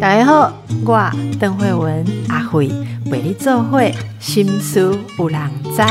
[0.00, 0.52] 大家好，
[0.84, 2.68] 我邓慧文阿慧
[3.06, 5.82] 为你做会心思有人知。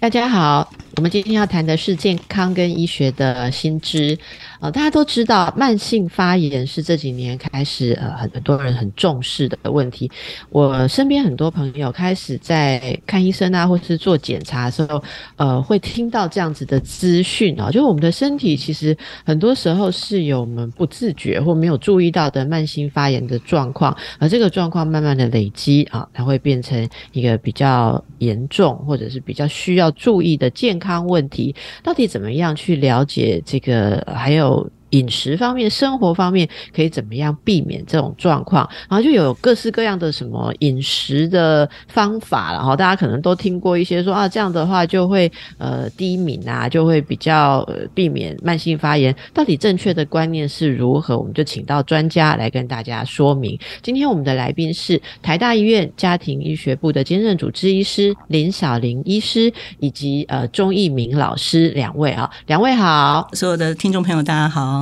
[0.00, 4.18] 大家好，我们今天要谈的是健康跟医学的新知。
[4.60, 10.10] 呃，大家都知道，慢性发炎是这几年开始呃很很多人很重视的问题。
[10.50, 15.02] 我身边很多朋友开始在看医生啊，或是做检查的时候，
[15.36, 31.54] 呃，会听到这样子的资讯啊，就是我们的身体其实很多时候是有我们不自觉或没有注意到的慢性发炎的状况，而这个状况慢慢的累积啊，它会变成一个比较严重或者是比较需要注意的健康问题。
[31.82, 34.06] 到底怎么样去了解这个？
[34.14, 34.47] 还有。
[34.48, 38.68] So 饮食方面、生活方面可以怎么样避免这种状况？
[38.88, 49.14] 然后就有各式各样的什么饮食的方法，然后大家可能都听过一些说啊，这样的话就会呃低敏啊，就会比较呃避免慢性发炎。
[49.34, 51.18] 到底正确的观念是如何？
[51.18, 53.58] 我们就请到专家来跟大家说明。
[53.82, 64.77] 今天我们的来宾是台大医院家庭医学部的兼任主治医师林小玲医师，以及呃钟义明老师两位啊，两位好，所有的听众朋友大家好。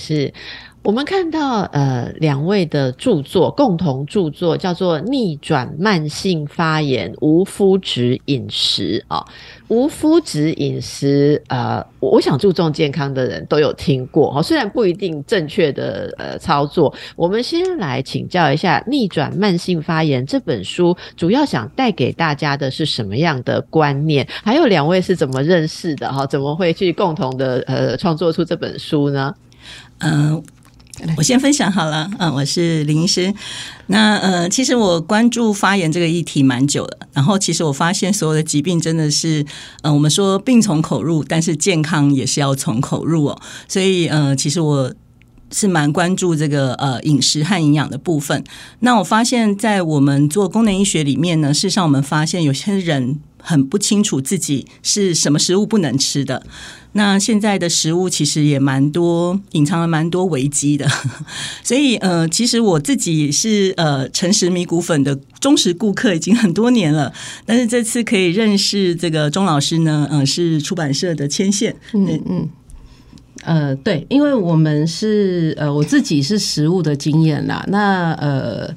[0.00, 0.32] 是
[0.82, 9.22] 我们看到呃两位的著作，共同著作叫做《逆转慢性发炎无麸质饮食》啊，
[9.68, 16.92] 无麸质饮食呃，我想注重健康的人都有听过哈，虽然不一定正确的呃操作。
[17.14, 24.26] 我们先来请教一下《逆转慢性发炎》这本书，主要想带给大家的是什么样的观念？
[24.42, 26.26] 还有两位是怎么认识的哈？
[26.26, 29.34] 怎么会去共同的呃创作出这本书呢？
[30.00, 30.42] 嗯，
[31.16, 32.10] 我先分享好了。
[32.18, 33.32] 嗯，我是林医师。
[33.86, 36.98] 那呃，其实我关注发炎这个议题蛮久了。
[37.12, 39.44] 然后，其实我发现所有的疾病真的是，
[39.82, 43.40] 嗯，我们说病从口入，但是健康也是要从口入哦。
[43.68, 44.92] 所以，呃，其实我
[45.52, 48.42] 是蛮关注这个呃饮食和营养的部分。
[48.78, 56.46] 那我发现，在我们做功能医学里面呢，事实上我们发现有些人很不清楚自己是什么食物不能吃的。
[56.92, 60.88] 那现在的食物其实也蛮多，隐藏了蛮多危机的，
[61.62, 67.12] 所以呃，其实我自己是呃诚实米谷粉的忠实顾客，已经很多年了。
[67.46, 72.48] 但是这次可以认识这个钟老师呢，嗯，是出版社的牵线，嗯嗯，
[73.42, 78.74] 呃，对，因为我们是呃我自己是食物的经验啦，那呃。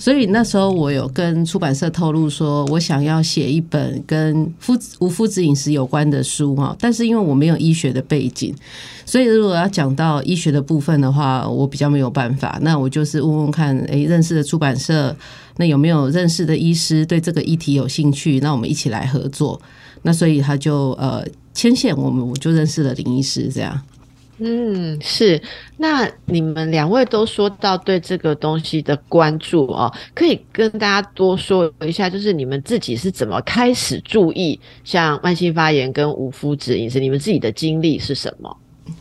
[0.00, 8.54] 所以那时候我有跟出版社透露说，我想要写一本跟麸无麸质饮食有关的书哈，但是因为我没有医学的背景，
[9.04, 12.58] 所以如果要讲到医学的部分的话，我比较没有办法。
[12.62, 15.14] 那我就是问问看，诶，认识的出版社，
[15.58, 18.40] 那有没有认识的医师对这个议题有兴趣？
[18.40, 19.60] 那我们一起来合作。
[20.00, 21.22] 那所以他就呃
[21.52, 23.78] 牵线，我们我就认识了林医师这样。
[24.42, 25.40] 嗯，是。
[25.76, 36.98] 那你们两位都说到对这个东西的关注哦，可以跟大家多说一下，就是你们自己是怎么开始注意像慢性发炎跟无麸质饮食？
[37.00, 38.56] 你们自己的经历是什么？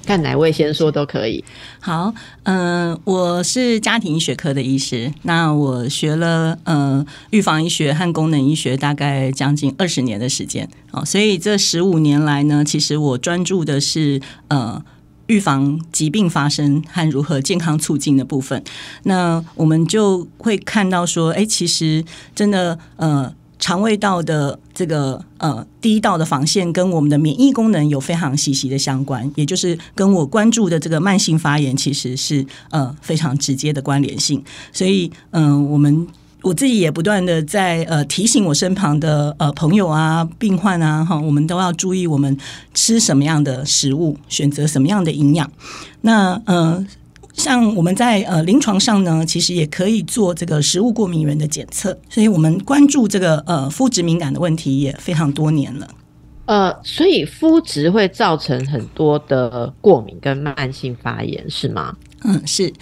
[0.05, 1.43] 看哪位先说都可以。
[1.79, 2.13] 好，
[2.43, 14.83] 嗯，我是家庭医学科的医师，那我学了呃预防医学和功能医学大概将近二十年的时间哦，所以这十五年来呢，其实我专注的是呃。
[15.29, 18.63] 预防疾病发生和如何健康促进的部分，
[19.03, 22.03] 那我们就会看到说，哎，其实
[22.35, 36.07] 真的，呃，肠胃道的这个呃第一道的防线跟我们的免疫功能有非常息息的相关，也就是跟我关注的这个慢性发炎其实是呃非常直接的关联性，所以，嗯，我们。
[36.41, 42.37] 我自己也不断的在呃提醒我身旁的呃朋友啊、病患啊，哈，我们都要注意我们
[42.73, 45.51] 吃什么样的食物，选择什么样的营养。
[46.01, 46.85] 那呃，
[47.33, 55.87] 像我们在呃临床上呢，其实也可以做这个食物过敏原的检测，所以我们关注这个呃肤质敏感的问题也非常多年了。
[56.45, 61.95] 呃，所以肤质会造成很多的过敏跟慢性发炎，是吗？
[62.23, 62.73] 嗯，是，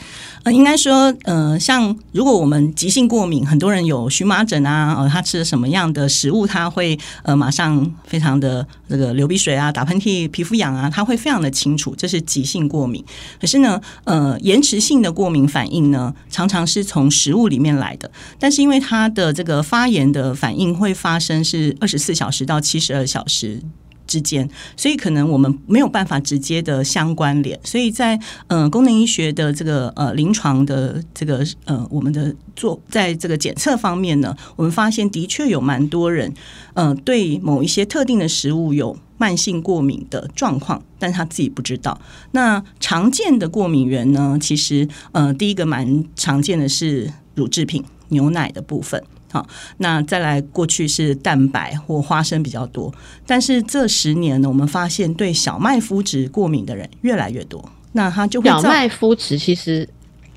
[0.43, 13.05] 呃，应该说，呃，像如果我们急性过敏，很多人有荨麻疹啊，呃，他吃了什么样的食物，他会呃马上非常的这个流鼻水啊，打喷嚏，皮肤痒啊，他会非常的清楚，这是急性过敏。
[13.39, 18.09] 可是呢，呃，延迟性的过敏反应呢，常常是从食物里面来的，
[18.39, 23.61] 但是因为它的这个发炎的反应会发生是二十四小时到七十二小时。
[24.07, 36.33] 之间，所以可能我们没有办法直接的相关联，所以在呃功能医学的这个呃临床的这个呃我们的做在这个检测方面呢，我们发现的确有蛮多人
[36.73, 41.99] 呃对某一些特定的食物有慢性过敏的状况，但他自己不知道。
[42.31, 44.37] 那常见的过敏源呢？
[44.39, 49.03] 其实，呃，第一个蛮常见的是乳制品、牛奶的部分。
[49.31, 49.45] 好，
[49.77, 52.93] 那再来过去是蛋白或花生比较多，
[53.25, 57.63] 但是这十年呢，我们发现对小麦麸质过敏的人越来越多。
[57.91, 59.87] 那它就会小麦麸质其实，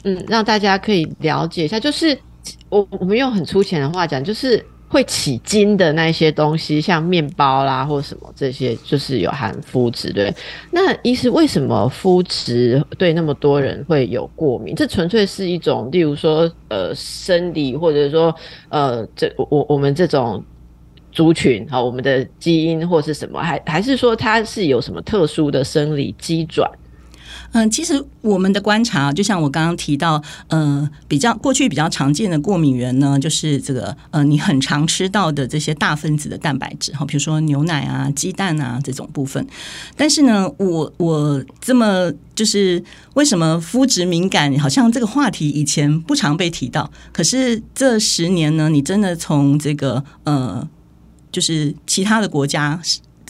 [0.04, 2.18] 嗯，让大家可以了解一下，就是
[2.68, 4.64] 我我们用很粗浅的话讲，就是。
[4.90, 10.34] 会起筋的那些东西，像面包啦或什么这些，就是有含麸质，对。
[10.72, 14.74] 那医师为什么麸质对那么多人会有过敏？
[14.74, 18.34] 这纯粹是一种，例如说，呃，生理或者说，
[18.68, 20.42] 呃，这我我们这种
[21.12, 26.68] 族群哈，我们的基因或是什么，还还是说它是有什么特殊的生理机转？
[27.52, 39.44] 嗯，其实我们的观察，就像我刚刚提到，呃，比较过去比较常见的过敏源呢，就是这个呃，你很常吃到的这些大分子的蛋白质，哈，比如说牛奶啊、鸡蛋啊这种部分。
[39.96, 42.82] 但是呢，我我这么就是
[43.14, 44.56] 为什么肤质敏感？
[44.58, 50.68] 好像这个话题以前不常被提到，可是这十年呢，你真的从这个呃，
[51.32, 52.80] 就是其他的国家。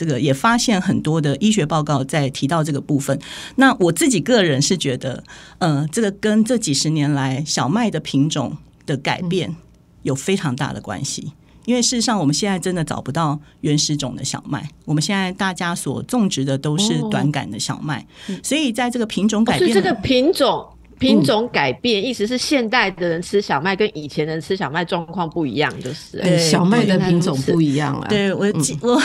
[0.00, 3.20] 这个也发现很多的医学报告在提到这个部分。
[3.56, 5.23] 那我自己个人是觉得，
[5.58, 8.56] 呃，这个跟这几十年来小麦的品种
[8.87, 9.55] 的改变
[10.00, 11.32] 有非常大的关系。
[11.67, 18.06] 因为事实上，我们现在真的找不到原始种的小麦，我们现在大家所种植的都是短杆的小麦，
[18.43, 20.67] 所以在这个品种改变，这个品种。
[21.00, 28.06] 品种改变，意思是现代的人吃小麦跟以前人吃小麦状况不一样，就是小麦的品种不一样了。
[28.08, 29.02] 对我记我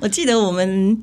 [0.00, 1.02] 我记得我们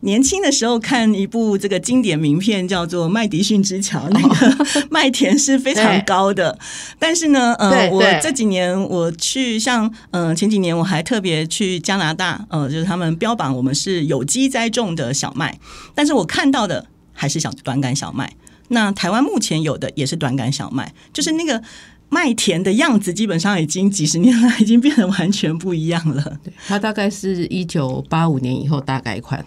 [0.00, 6.56] 年轻的时候看一部这个经典名片，叫做《麦迪逊之桥》，那个 麦田是非常高的。
[6.98, 15.58] 但是呢，呃，我这几年我去，像嗯前几年我还特别去加拿大，呃，就是他们标榜我们是有机栽种的小麦，
[15.94, 18.30] 但是我看到的还是小短杆小麦。
[18.68, 21.62] 那台湾目前有的也是短杆小麦，就是那个
[22.08, 26.38] 麦田的样子，基本上已经几十年来已经变得完全不一样了。
[26.66, 29.44] 它大概是一九八五年以后大改款。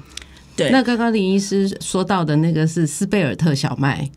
[0.55, 4.07] 对，那刚刚林医师说到的那个是斯贝尔特小麦，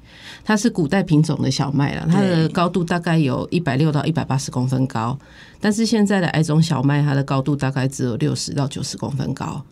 [0.44, 5.16] 它是古代品种的小麦了，它的高度大概有一百六到一百八十公分高，
[5.60, 9.64] 但是现在的矮种小麦，它的高度大概只有六十到九十公分高。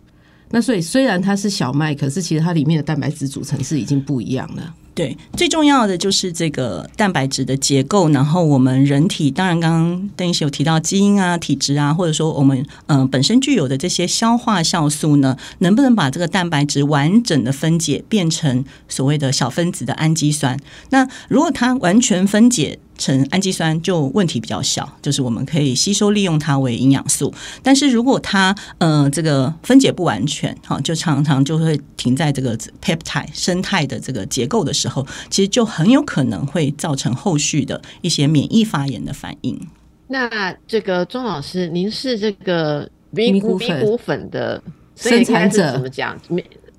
[0.51, 4.73] 那所以虽然它是小麦，可是其实它里面的蛋白质组成是已经不一样了。
[4.95, 8.09] 对，最重要的就是这个蛋白质的结构。
[8.09, 20.59] 然后我们人体，当然刚刚邓医师有提到基因啊、体质啊，或者说我们嗯本身具有的这些消化酵素呢，能不能把这个蛋白质完整的分解，变成所谓的小分子的氨基酸？
[20.91, 27.33] 那如果它完全分解，成氨基酸就问题比较小，就是我们可以吸收利用它为营养素。
[27.63, 39.59] 但是如果它呃这个分解不完全，哈，就常常就会停在这个 peptide 生态的这个结构的时候，其实就很有可能会造成后续的一些免疫发炎的反应。
[40.07, 43.57] 那这个钟老师，您是这个米谷
[43.97, 44.61] 粉的
[44.95, 46.19] 生产者，怎么讲？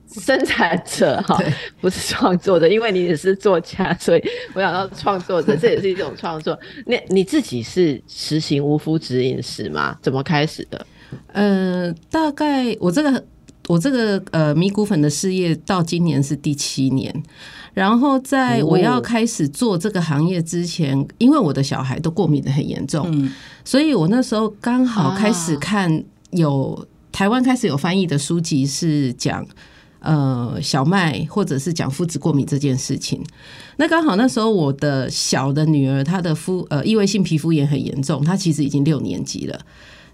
[0.08, 1.36] 生产者哈，
[1.80, 4.22] 不是创作者，因为你也是作家， 所以
[4.52, 6.56] 我想到创作者，这也是一种创作。
[6.86, 9.98] 那你自己是实行无麸质饮食吗？
[10.00, 10.86] 怎么开始的？
[11.32, 13.24] 呃，大概我这个
[13.66, 17.12] 我这个呃米谷粉的事业到今年是第七年，
[17.74, 23.30] 然后在我要开始做这个行业之前，因为我的小孩都过敏的很严重，
[23.64, 29.46] 所以我那时候刚好开始看有台湾开始有翻译的书籍是讲。
[30.06, 33.24] 呃，小麦或者是讲肤质过敏这件事情，
[33.78, 39.58] 那刚好那时候我的小的女儿她的肤呃异位性皮肤炎很严重，她其实已经六年级了。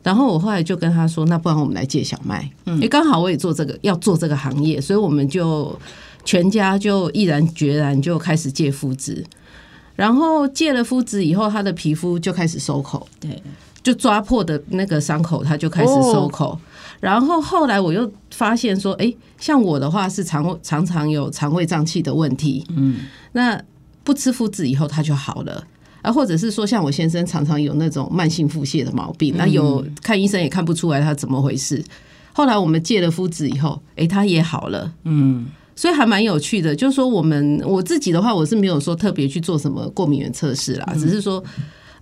[0.05, 5.77] 然后我后来就跟她说，那不然我们来借小麦，因为刚好我也做这个要做这个行业，所以我们就
[6.25, 9.25] 全家就毅然决然就开始戒肤质。
[9.97, 13.43] 然后戒了肤质以后，他的皮肤就开始收口，对，
[13.83, 16.59] 就抓破的那个伤口，他就开始收口。
[17.01, 23.01] 然后后来我又发现说，哎，像我的话是肠常常有肠胃胀气的问题，嗯，
[23.33, 23.63] 那
[24.03, 25.63] 不吃麸质以后它就好了，
[26.03, 31.83] 啊，或者是说像我先生常常有那种慢性腹泻的毛病，那有看医生也看不出来他怎么回事。
[32.33, 36.75] 后来我们戒了麸质以后，哎，他也好了，嗯，所以还蛮有趣的。
[36.75, 41.43] 就是说我们我自己的话，我是没有说特别去做什么过敏原测试啦，只是说。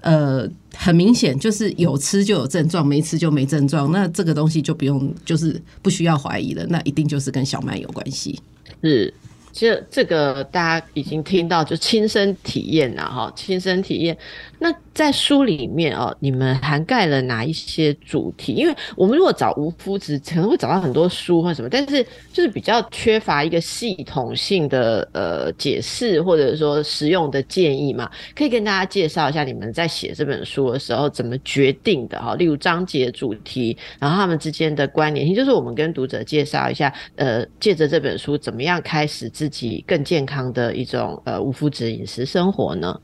[0.00, 3.90] 呃，很明显就是有吃就有症状，没吃就没症状。
[3.90, 6.64] 那这个东西就不用，就是不需要怀疑了。
[6.68, 8.38] 那一定就是跟小麦有关系。
[8.80, 9.12] 是，
[9.58, 14.16] 其实这个大家已经听到，就亲身体验了哈，亲身体验。
[14.60, 18.52] 那在书里面哦，你们涵盖了哪一些主题？
[18.52, 28.08] 因为我们如果找无夫子，可能会找到很多书或什么，但是就是比较缺乏一个系统性的呃解释，或者说实用的建议嘛。
[28.36, 32.36] 可以跟大家介绍一下你们在写这本书的时候怎么决定的哈？
[32.36, 43.00] 例如章节主题，然后他们之间的关联性，就是我们跟读者介绍一下，呃，借着这本书怎么样开始自自己更健康的一种呃无麸质饮食生活呢？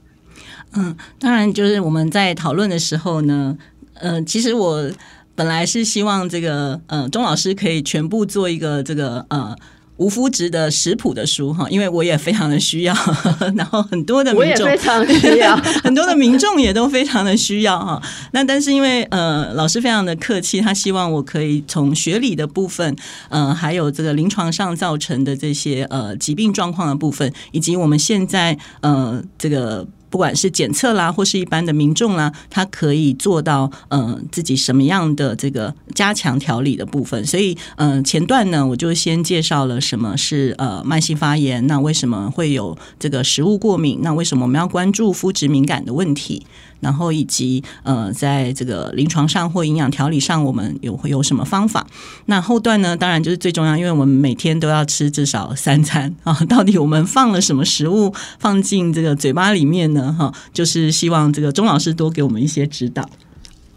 [0.74, 3.56] 嗯，当然，就是我们在讨论的时候呢，
[3.94, 4.90] 呃，其实我
[5.34, 9.56] 本来是希望这个呃钟老师可以全部做一个这个呃
[9.96, 12.94] 无麸质的食谱的书哈，因为我也非常的需要，
[13.56, 18.02] 然后很多的民众非常需要， 很多的民众也都非常的需要哈。
[18.32, 22.96] 那但是因为呃老师非常的客气，他希望我可以从学理的部分，
[23.28, 29.86] 呃，还有这个临床上造成的这些呃疾病状况的部分，以及我们现在呃这个。
[30.14, 37.26] 不管是检测啦，或是一般的民众啦，他可以做到嗯自己什么样的这个加强调理的部分。
[37.26, 43.98] 所以嗯前段呢，我就先介绍了什么是呃慢性发炎，那为什么会有这个食物过敏？
[44.02, 46.46] 那为什么我们要关注肤质敏感的问题？
[46.80, 51.86] 然后以及呃，在这个临床上或营养调理上，我们有会有什么方法？
[52.26, 52.96] 那后段呢？
[52.96, 56.34] 当然就是最重要，因为我们每天都要吃至少三餐 啊。
[56.48, 60.14] 到底我们放了什么食物放进这个嘴巴里面呢？
[60.18, 63.08] 哈，就是希望这个钟老师多给我们一些指导。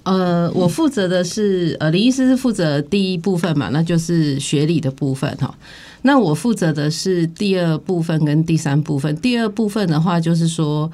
[0.04, 5.54] 呃，我负责的是呃，李医师是负责第一部分嘛，那就是学理的部分哈。
[6.02, 9.16] 那我负责的是第二部分跟第三部分。
[9.18, 10.92] 第二部分的话，就是说。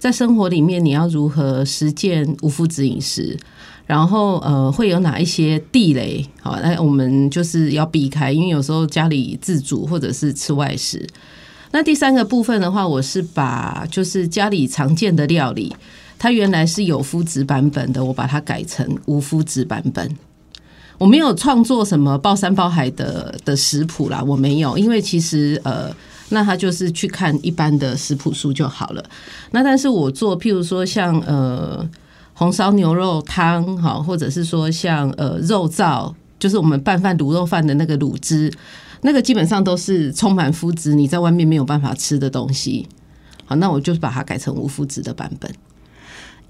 [0.00, 3.38] 在生活里面，你要如何实践无麸质饮食？
[3.86, 6.26] 然后呃，会有哪一些地雷？
[6.40, 11.06] 好，那我们就是要避开，因为有时候家里自煮或者是吃外食。
[11.72, 15.76] 那第三个部分的话，我是把就是家里常见的料理，
[16.18, 20.16] 它原来是有麸质版本的，我把它改成无麸质版本。
[20.96, 25.94] 我没有创作什么包山包海的的食谱啦，我没有，因为其实呃。
[26.30, 29.04] 那他就是去看一般的食谱书就好了。
[29.50, 31.88] 那但是我做，譬如说像呃
[32.32, 38.52] 红烧牛肉汤，哈，或者是说像呃肉燥，就是我们拌饭卤肉饭的那个卤汁，
[39.02, 42.88] 那个基本上都是充满麸质，你在外面没有办法吃的东西。
[43.44, 45.50] 好，那我就把它改成无麸质的版本。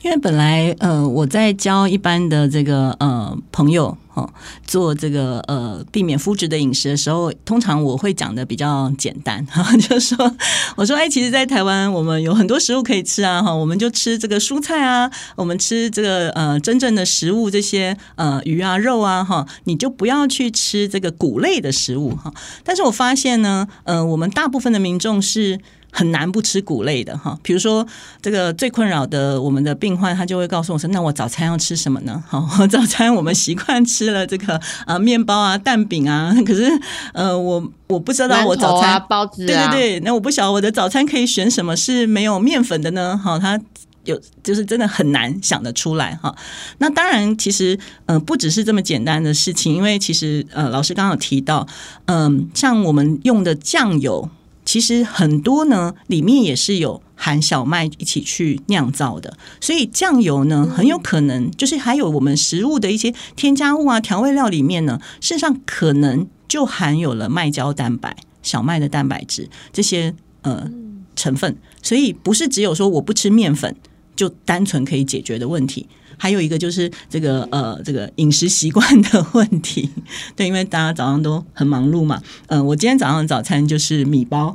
[0.02, 4.28] 因为本来呃我在教一般的这个呃朋友哈
[4.66, 10.34] 做这个呃避免麸质的饮食的时候，通常我会讲的比较简单哈， 就是说
[10.76, 22.32] 我说哎，其实，在台湾我们有很多食物可以吃啊哈，我们就吃这个蔬菜啊，我们吃这个呃真正的食物，这些呃鱼啊肉啊哈，你就不要去吃这个谷类的食物哈。
[22.64, 25.60] 但是我发现呢，呃，我们大部分的民众是。
[25.90, 27.86] 很难不吃谷类的哈，比如说
[28.22, 36.70] 这个最困扰的我们的病患，他就会告诉我说：“那我早餐要吃什么呢？”好， 早餐我们习惯吃了这个啊面包啊蛋饼啊， 可是
[37.12, 43.18] 呃我我不知道我早餐包子对对对，那我不晓得我的早餐可以选什么是没有面粉的呢？
[43.22, 43.60] 好，他
[44.04, 46.34] 有就是真的很难想得出来哈。
[46.78, 51.66] 那当然，其实呃不只是这么简单的事情，因为其实呃老师刚刚有提到，
[52.06, 54.28] 嗯，像我们用的酱油。
[54.70, 70.70] 其实很多呢，里面也是有含小麦一起去酿造的，所以酱油呢很有可能就是还有我们食物的一些添加物啊、调味料里面呢，事实上可能就含有了麦胶蛋白、小麦的蛋白质这些呃
[71.16, 73.74] 成分，所以不是只有说我不吃面粉
[74.14, 75.88] 就单纯可以解决的问题。
[76.22, 79.88] 还有一个就是这个呃，这个饮食习惯的问题，
[80.36, 82.20] 对，因为大家早上都很忙碌嘛。
[82.48, 84.54] 嗯，我今天早上早餐就是米包，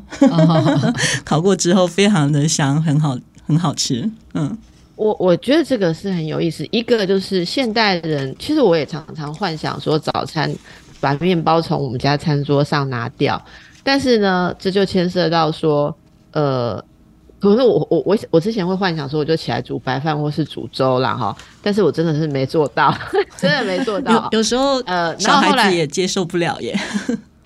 [1.25, 3.17] 烤过之后非常的香，很好，
[3.47, 4.07] 很好吃。
[4.35, 4.55] 嗯，
[4.95, 6.63] 我我觉得这个是很有意思。
[6.69, 10.55] 一个就是现代人，其实我也常常幻想说，早餐
[10.99, 13.43] 把面包从我们家餐桌上拿掉，
[13.83, 15.97] 但是呢，这就牵涉到说，
[16.33, 16.85] 呃。
[17.39, 22.95] 可是我我我我之前会幻想说，我就起来煮白饭或是煮粥啦哈，但是我真的是没做到，
[23.37, 24.27] 真的没做到。
[24.31, 26.77] 有时候呃，小孩子也接受不了耶。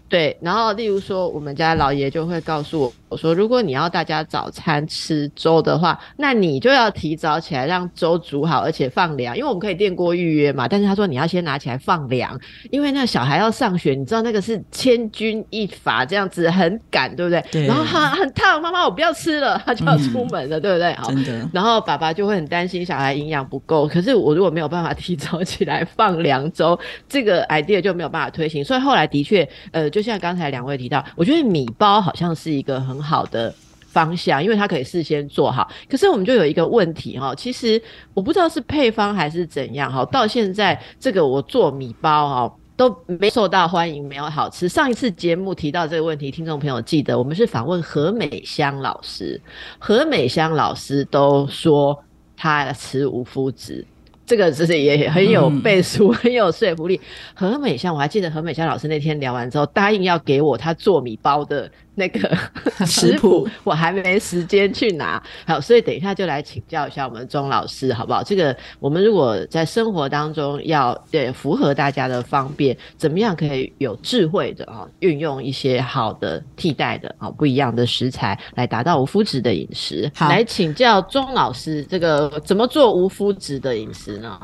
[0.10, 2.94] 对，然后例如说，我们家老爷就会告诉我。
[3.10, 10.68] 我说，如果你要大家早餐吃粥的话，那你就要提早起来让粥煮好，而且放凉，因为我们可以电锅预约嘛。
[10.68, 12.40] 但是他说你要先拿起来放凉，
[12.70, 17.44] 因为那小孩要上学，你知道那个是千钧一发，这样子很赶，对不对？
[17.52, 17.66] 对。
[17.66, 20.96] 然后他很烫，妈妈我不要吃了，他就要出门了，对不对？
[21.04, 21.50] 真的。
[21.52, 23.88] 然后爸爸就会很担心小孩营养不够。
[23.88, 28.64] 可是我如果没有办法 提早起来放凉粥，这个 idea 就没有办法推行。
[28.64, 33.00] 所以后来的确，呃，就就像刚才两位提到，我觉得米包好像是一个很。
[33.10, 33.52] 好的
[33.88, 35.68] 方向，因为它可以事先做好。
[35.90, 37.82] 可是我们就有一个问题哈，其实
[38.14, 42.56] 我不知道是配方还是怎样哈，到现在这个我做米包哈。
[42.80, 44.70] 都没受到欢迎，没有好吃。
[44.70, 49.42] 上一次节目提到这个问题，听众朋友记得，我们是访问何美香老师，
[49.78, 52.02] 何美香老师都说
[52.38, 53.86] 他吃无麸质。
[54.30, 57.02] 这个其实也很有背书， 很有说服力。
[57.34, 62.36] 何美香，我还记得何美香老师那天聊完之后，答应要给我她做米包的那个
[62.88, 65.22] 食谱，我还没时间去拿。
[65.46, 68.24] 好，所以等一下就来请教一下我们钟老师，好不好？
[68.24, 80.10] 这个我们如果在生活当中要对符合大家的方便，怎么样可以有智慧的啊，运用一些好的替代的啊不一样的食材来达到无麸质的饮食？
[80.16, 84.40] 好，来请教钟老师，这个怎么做无麸质的饮食呢？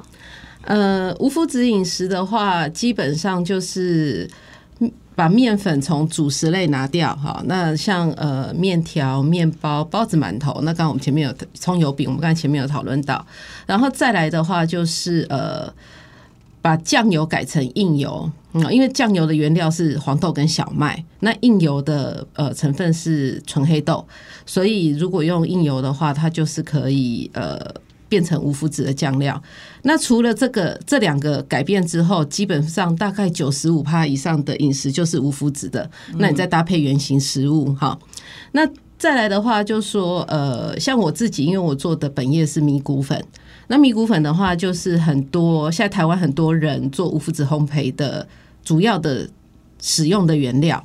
[0.63, 4.27] 呃，无麸质饮食的话，基本上就是
[5.15, 7.15] 把面粉从主食类拿掉。
[7.15, 13.25] 哈，那像呃面条、面包、包子、馒头，那刚刚我们前面有葱油饼，我们刚才前面有讨论到。
[13.65, 15.73] 然后再来的话，就是呃
[16.61, 24.05] 把酱油改成硬油，嗯，因为酱油的原料是黄豆跟小麦，那硬油的呃成分是纯黑豆，
[24.45, 27.73] 所以如果用硬油的话，它就是可以呃。
[28.07, 29.41] 变成无麸质的酱料。
[29.83, 35.89] 那除了这个这两个改变之后，基本上大概九十五帕以上的饮食就是无麸质的。
[36.17, 37.97] 那你再搭配原型食物，哈。
[38.51, 43.23] 那再来的话，就说呃，像我自己，因为我做的本业是米谷粉。
[43.67, 48.27] 那米谷粉的话，就是很多现在台湾很多人做无麸质烘焙的
[48.63, 49.27] 主要的
[49.81, 50.83] 使用的原料。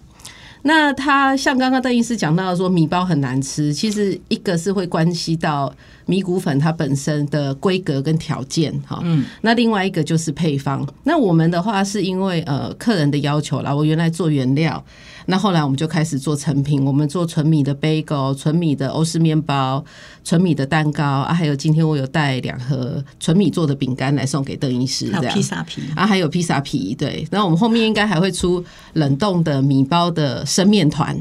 [0.62, 5.72] 那它像刚刚邓医师讲到说米包很难吃，其实一个是会关系到
[6.06, 10.86] 米谷粉它本身的规格跟条件哈，嗯，那另外一个就是配方。
[11.04, 14.84] 那我们的话是因为呃客人的要求啦，我原来做原料。
[15.26, 19.84] 那后来我们就开始做成品，我们做纯米的 bagel、纯米的欧式面包、
[20.24, 26.94] 纯米的蛋糕啊，还有今天我有带两盒纯米做的饼干来送给邓医师，还有披萨皮啊，还有披萨皮。
[26.94, 31.18] 对，然后我们后面应该还会出冷冻的米包的生面团，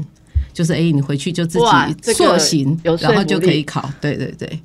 [0.52, 3.88] 就是哎，你回去就自己塑形，然后就可以烤。
[4.00, 4.60] 对对对，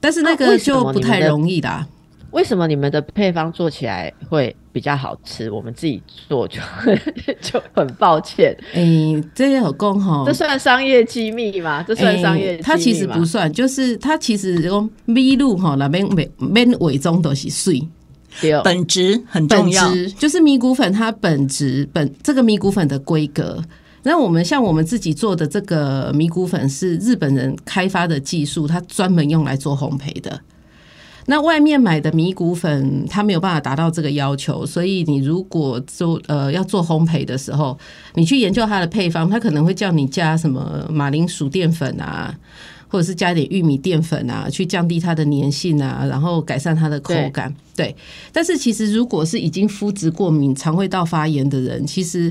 [0.00, 1.86] 但是那个就不太容易啦。
[2.30, 5.48] 为什么你们的配方做起来会比较好吃？
[5.48, 6.60] 我们自己做就
[7.40, 8.52] 就很抱歉。
[8.74, 8.82] 哎，
[9.32, 11.84] 这些有功哈，这算商业机密吗？
[11.86, 12.56] 这算商业？
[12.56, 17.86] 它其实不算，就是它其实用米露哈那边每每伪装都是碎，
[18.64, 19.88] 本质很重要。
[20.18, 23.62] 就是米谷粉它本质本这个米谷粉的规格。
[24.02, 30.40] 那我们像我们自己做的这个米谷粉是日本人开发的技术，它专门用来做烘焙的。
[31.26, 37.78] 那外面买的米谷粉，它没有办法达到这个要求，所以你如果做呃要做烘焙的时候，
[38.14, 42.34] 你去研究它的配方，它可能会叫你加什么马铃薯淀粉啊，
[42.88, 47.54] 或者是加点玉米淀粉啊，去降低它的粘性啊，然后改善它的口感。
[47.74, 47.94] 对，
[48.32, 52.30] 但是其实如果是已经肤质过敏、肠胃道发炎的人，其实。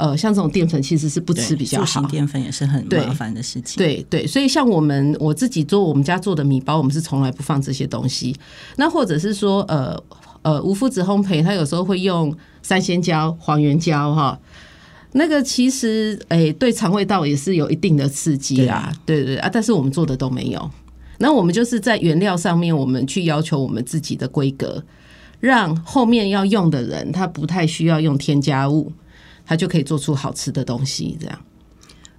[0.00, 3.76] 呃，像这种淀粉其实是不吃比较好，淀粉也是很麻烦的事情。
[3.76, 8.34] 对对，所以像我们我自己做我们家做的米包，我们是从来不放这些东西。
[8.76, 10.02] 那或者是说，呃
[10.40, 14.40] 呃，无麸质烘焙，它有时候会用三鲜椒、黄原胶哈，
[15.12, 18.90] 那个其实诶，对肠胃道也是有一定的刺激啦。
[19.04, 20.70] 对对啊，但是我们做的都没有。
[21.18, 24.82] 那我们就是在原料上面，我们去要求我们自己的规格，
[25.40, 28.90] 让后面要用的人他不太需要用添加物。
[29.50, 31.36] 它就可以做出好吃的东西，这样，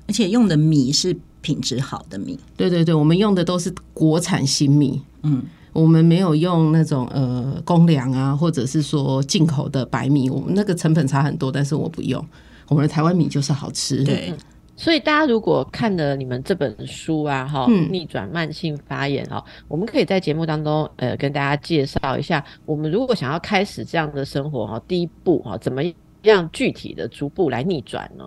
[0.06, 2.38] 而且用的米是品质好的米。
[2.58, 5.42] 对对对，我们用的都是国产新米，嗯，
[5.72, 12.22] 我们没有用那种呃公粮啊，或者是说进口的白米，我们那个成本差很多，但是我不用，
[12.68, 14.04] 我们的台湾米就是好吃。
[14.04, 14.34] 对，
[14.76, 25.82] 所以大家如果看了你们这本书啊，哈，逆转慢性发炎哦，我们可以在节目当中呃跟大家介绍一下，我们如果想要开始这样的生活哈，第一步哈怎么？
[26.30, 28.26] 样具体的逐步来逆转呢？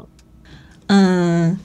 [0.87, 1.59] 嗯，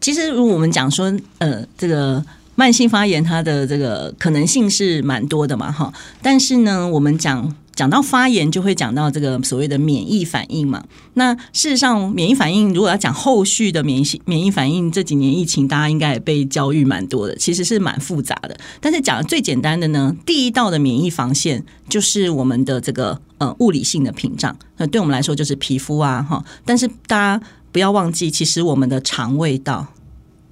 [0.00, 2.24] 其实如果我们讲说，呃，这个
[2.56, 5.92] 慢性发炎它的这个可能性是蛮多的嘛，哈。
[6.22, 10.84] 但是呢，我们讲讲到发炎，就会讲到这个所谓的免疫反应嘛。
[11.14, 18.56] 那事实上，免疫反应如果要讲后续的免疫免疫反应，这几年疫情大家应该也被教育蛮多的，其实是蛮复杂的。
[18.80, 23.20] 但是讲的最简单的呢，第一道的免疫防线就是我们的这个。
[23.38, 26.42] 呃，物理性的屏障，那对我们来说就是皮肤啊，哈。
[26.64, 29.88] 但是大家不要忘记，其实我们的肠胃道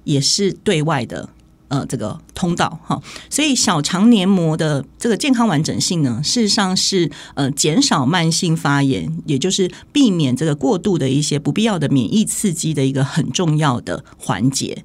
[0.03, 1.29] 也是对外的
[1.73, 3.01] 呃这个通道，哈。
[3.29, 14.83] 所以小肠黏膜的这个健康完整性呢，事实上是呃减少慢性发炎，也就是避免这个过度的一些不必要的免疫刺激的一个很重要的环节。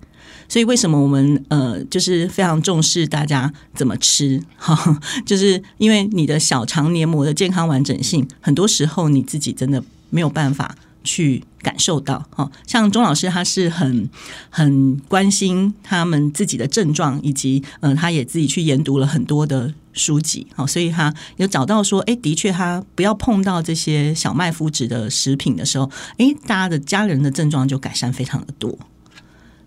[0.48, 4.42] 所以为什么我们呃就是非常重视大家怎么吃？
[4.57, 10.74] 哈， 就是因为你的小肠黏膜的健康完整性，很多时候你自己真的没有办法。
[11.05, 14.09] 去感受到，哈，像钟老师他是很
[14.51, 28.79] 很关心他们自己的症状，以及嗯，他也自己去研读了很多的书籍，好，所以他有找到说，哎，的确他不要碰到这些小麦麸质的食品的时候，哎，大家的家人的症状就改善非常的多。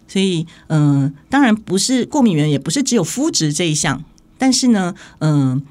[0.08, 4.04] 所以，嗯，当然不是过敏源，也不是只有麸质这一项，
[4.38, 5.62] 但是呢，嗯。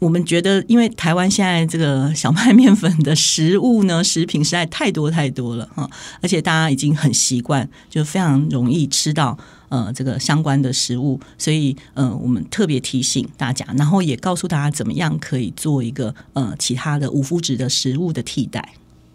[0.00, 5.88] 我们觉得，因为台湾现在这个小麦面粉的食物呢， 食品实在太多太多了哈，
[6.22, 9.36] 而且大家已经很习惯，就非常容易吃到
[9.68, 18.66] 呃这个相关的食物，所以呃我们特别提醒大家，然后也告诉大家怎么样可以做一个呃其他的无麸质的食物的替代。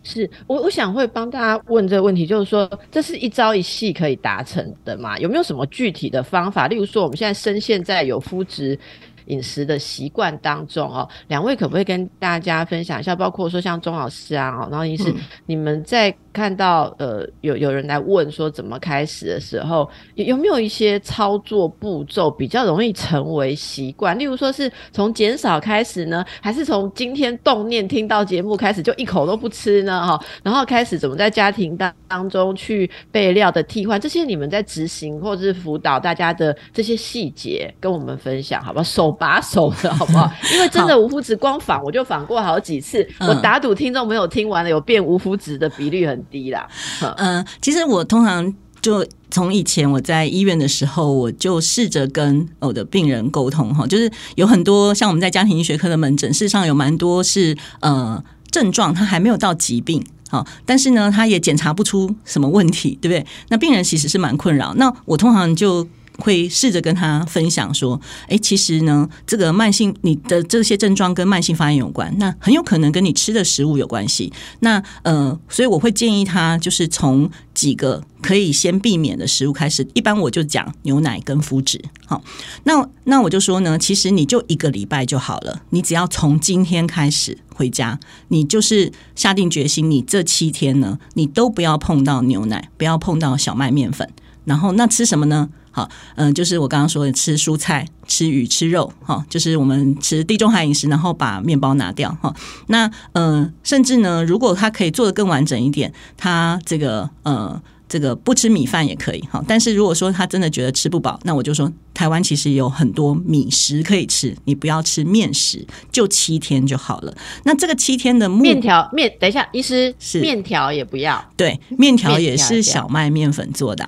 [0.04, 5.18] 是我我想会帮大家问这个问题，就是说这是一朝一夕可以达成的嘛？
[5.18, 6.68] 有没有什么具体的方法？
[6.68, 8.78] 例如说我们现在深陷在有麸质。
[9.28, 13.16] 饮食的习惯当中哦，两位可不可以跟大家分享一下？
[13.16, 15.14] 包括说像钟老师啊，哦然后也是
[15.46, 16.16] 你们在。
[16.36, 24.20] 看到呃有有人来问说怎么开始的时候，有有没有一些操作步骤比较容易成为习惯？
[24.20, 30.06] 例如说是从减少开始呢，还是从今天动念听到节目开始就一口都不吃呢？
[30.06, 33.98] 哈，然后开始怎么在家庭当当中去备料的替换？
[33.98, 38.84] 这些你们在执行或者是辅导大家的这些细节，跟我们分享好不好？
[38.84, 40.30] 手把手的好不好？
[40.54, 46.22] 因为真的无麸质光仿我就仿过好几次，我打赌听众没有听完了有变无麸质的比率很。
[46.32, 46.68] 低啦，
[47.18, 48.52] 嗯，其实我通常
[48.82, 63.24] 就从以前我在医院的时候，我就试着跟我的病人沟通哈，就是有很多像我们在家庭医学科的门诊，事实上有蛮多是呃症状，他还没有到疾病哈，但是呢，他也检查不出什么问题，对不对？
[63.50, 65.88] 那病人其实是蛮困扰，那我通常就。
[66.18, 74.32] 会试着跟他分享说：“哎，其实呢，这个慢性你的这些症状跟慢性发炎有关，那很有可能跟你吃的食物有关系。
[74.60, 79.86] 那呃，所以我会建议他就是从几个可以先避免的食物开始。
[79.94, 81.82] 一般我就讲牛奶跟麸质。
[82.06, 82.24] 好，
[82.64, 85.62] 那那我就说呢，其实你就一个礼拜就好了。
[85.72, 88.00] 你只要从今天开始回家，
[88.30, 94.10] 你就是下定决心，你这七天呢，你都不要碰到牛奶，不要碰到小麦面粉。
[94.46, 102.34] 然后那吃什么呢？”好，嗯，就是我刚刚说的，吃蔬菜、吃鱼、吃肉，哈，就是我们吃地中海饮食，然后把面包拿掉，哈。
[102.68, 109.44] 那，嗯，甚至呢，如果他可以做的更完整一点，他这个，呃，这个不吃米饭也可以，哈。
[109.46, 117.14] 但是如果说他真的觉得吃不饱，那我就说，台湾其实有很多米食可以吃，你不要吃面食，就七天就好了。
[117.44, 123.86] 那这个七天的面条面，等一下，医师是面条也不要，对，面条也是小麦面粉做的，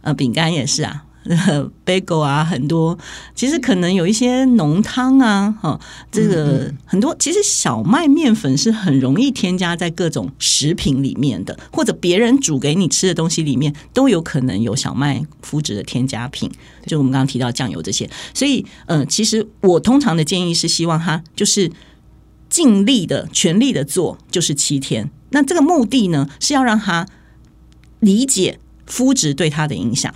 [0.00, 1.04] 呃，饼干也是啊。
[1.84, 2.98] Bagel 啊，很多
[3.34, 5.80] 其实可能有一些浓汤啊，哈，
[6.10, 16.50] 这个很多其实小麦面粉是很容易添加在各种食品里面的，或者别人煮给你吃的东西里面都有可能有小麦麸质的添加品，
[16.86, 18.08] 就我们刚刚提到酱油这些。
[18.34, 21.70] 所以，呃，其实我通常的建议是希望他就是
[22.48, 25.10] 尽力的、全力的做，就是七天。
[25.30, 27.06] 那这个目的呢，是要让他
[28.00, 30.12] 理解麸质对他的影响。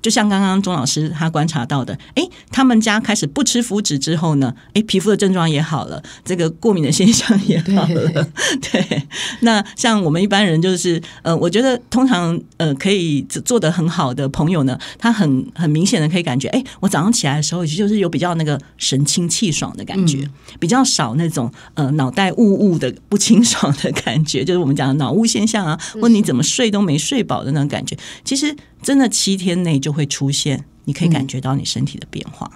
[0.00, 8.26] 就像刚刚钟老师他观察到的，哎，他们家开始不吃麸质之后呢，哎，皮肤的症状也好了，这个过敏的现象也好了。
[8.60, 9.02] 对，
[9.40, 20.28] 那像我们一般人就是，呃，我觉得通常呃可以做的很好的朋友呢，他很很明显的可以感觉，哎，我早上起来的时候就是有比较那个神清气爽的感觉，
[20.60, 28.54] 比较少那种呃脑袋雾雾的不清爽的感觉，就是我们讲的脑雾现象啊，或你怎么睡都没睡饱的那种感觉，其实。
[28.82, 32.50] 真的七天内就会出现，你可以感觉到你身体的变化。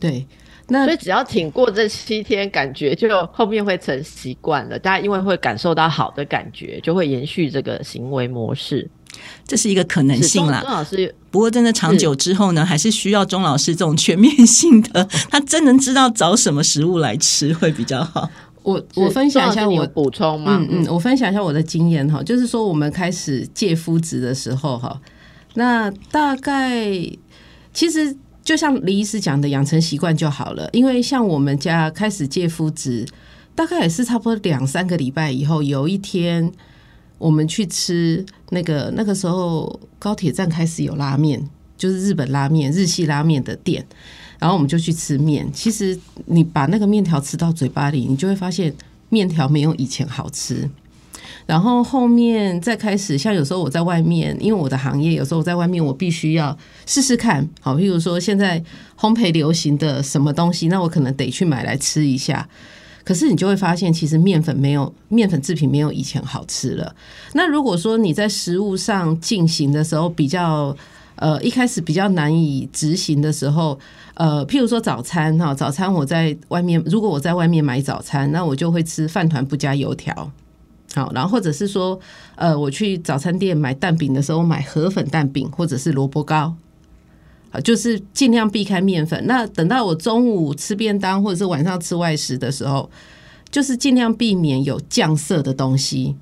[0.00, 0.26] 对，
[0.68, 4.78] 那所以只要挺过这七天，感觉就后面会成习惯了。
[4.78, 8.88] 大家因为会感受到好的感觉，就会延续这个行为模式。
[9.46, 10.60] 这是一个可能性啦。
[10.60, 18.30] 钟老师，不过真的长久之后呢，还是需要钟老师这种全面性的，他真能知道找什么食物来吃会比较好。
[18.62, 20.58] 我我分享一下我补充吗？
[20.70, 25.00] 嗯嗯，我分享一下我的经验哈，就是说我们开始戒麸质的时候哈。
[25.58, 26.88] 那大概
[27.74, 30.70] 其实就像李医师讲的，养成习惯就好了。
[30.72, 33.04] 因为像我们家开始戒麸质，
[33.56, 36.48] 大概也是差不多两三个礼拜以后，有一天
[37.18, 41.44] 我们去吃那个那个时候高铁站开始有拉面，
[41.76, 43.84] 就是日本拉面、日系拉面的店，
[44.38, 45.52] 然后我们就去吃面。
[45.52, 48.72] 其实你把那个面条吃到嘴巴里，你就会发现
[49.08, 50.70] 面条没有以前好吃。
[51.48, 57.48] 然后后面再开始，像有时候我在外面，因为我的行业，有时候我在外面，我必须要试试看。
[57.58, 58.62] 好，譬如说现在
[59.00, 62.46] 烘焙流行的什么东西，那我可能得去买来吃一下。
[63.02, 66.94] 可是你就会发现，其实面粉没有面粉制品没有以前好吃了。
[67.32, 70.76] 那如果说你在食物上进行的时候比较
[71.14, 73.78] 呃一开始比较难以执行的时候，
[74.12, 80.30] 呃，譬如说早餐哈，早餐我在外面，如果我在外面买早餐，那我就会吃饭团不加油条。
[81.12, 81.98] 然后或者是说，
[82.36, 86.54] 呃，我去早餐店买蛋饼的时候，买河粉蛋饼或者是萝卜糕。
[87.50, 89.26] 啊，就是尽量避开面粉。
[89.26, 92.90] 那等到我中午吃便当或者是晚上吃外食的时候，
[93.50, 96.14] 就是尽量避免有酱色的东西。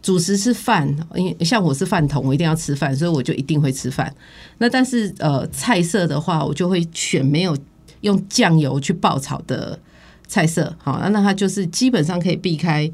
[0.00, 4.12] 主食是饭，因为像我是饭桶，我一定要吃饭，所以我就一定会吃饭。
[4.58, 7.56] 那但是呃，菜色的话，我就会选没有
[8.00, 9.78] 用酱油去爆炒的
[10.26, 10.74] 菜色。
[10.78, 12.90] 好，那那它就是基本上可以避开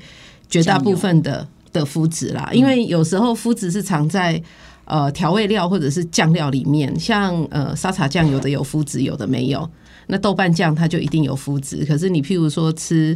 [0.48, 4.42] 绝大部分的的麸质啦，因为有时候麸质是藏在。
[4.90, 9.68] 呃，调味料或者是酱料里面，像呃沙茶酱，有的有麸质，有的没有。
[10.06, 11.84] 那豆瓣酱它就一定有麸质。
[11.84, 13.14] 可是你譬如说吃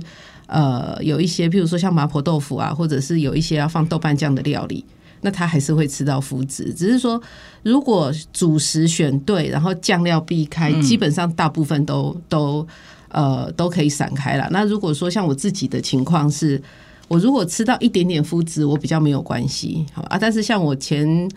[0.48, 4.84] 呃有一些，譬如说像麻婆豆腐啊，或者是有一些要放豆瓣酱的料理，
[5.22, 6.74] 那它还是会吃到麸质。
[6.74, 7.18] 只是说，
[7.62, 12.68] 如果主食选对，然后酱料避开，基本上大部分都都
[13.08, 14.46] 呃都可以散开了。
[14.50, 16.62] 那如果说像我自己的情况是。
[17.12, 20.16] 我如果吃到一点点麸质，我比较没有关系，好啊。
[20.18, 21.30] 但是像我前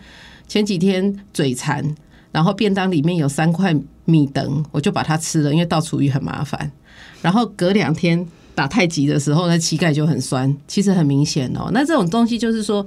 [0.48, 1.84] 前几天嘴馋，
[2.32, 6.72] 然后便当里面有三块米等，我就把它吃了，因为倒厨余很麻烦。
[7.20, 11.68] 然后隔两天打太极的时候，那膝盖就很酸，其实很明显哦。
[11.74, 12.86] 那这种东西就是说，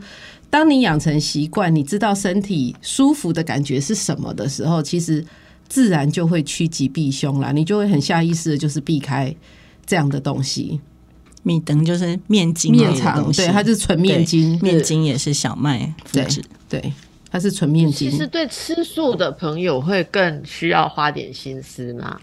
[0.49, 5.23] 当你养成习惯，你知道身体舒服的感觉是什么的时候，其实
[5.67, 7.51] 自然就会趋吉避凶啦。
[7.51, 9.35] 你就会很下意识的，就是避开
[9.85, 10.81] 这样的东西。
[11.43, 16.93] 米灯就是面筋面肠，对，它是纯面筋，面筋也是小麦麸质，对，
[17.31, 18.09] 它是纯面筋。
[18.11, 22.19] 其实对吃素的朋友会更需要花点心思嘛？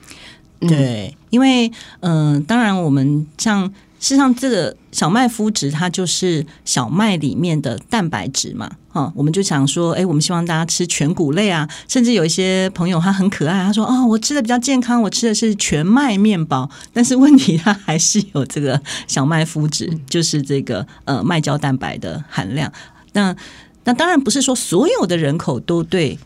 [0.60, 3.72] 对，因为嗯，当然我们像。
[4.06, 22.72] 事实上，这个小麦麸质它就是小麦里面的蛋白质嘛，哈，我们就想说，哎，我们希望大家吃全谷类啊，甚至有一些朋友他很可爱，他说，哦，我吃的比较健康，我吃的是全麦面包，但是问题它还是有这个小麦麸质，就是这个呃麦胶蛋白的含量。
[23.12, 23.34] 那
[23.82, 26.16] 那当然不是说所有的人口都对